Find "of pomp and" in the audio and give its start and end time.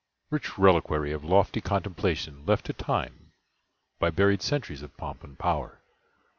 4.81-5.37